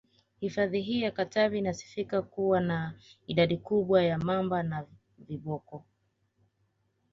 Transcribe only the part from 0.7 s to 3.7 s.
hii ya Katavi inasifika kwa kuwa na idadi